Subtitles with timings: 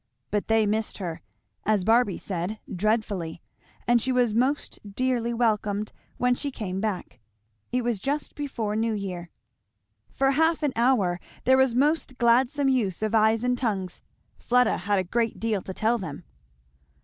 [0.31, 1.21] But they missed her,
[1.63, 3.39] as Barby said, "dreadfully;"
[3.87, 7.19] and she was most dearly welcomed when she came back.
[7.71, 9.29] It was just before New Year.
[10.09, 14.01] For half an hour there was most gladsome use of eyes and tongues.
[14.39, 16.23] Fleda had a great deal to tell them.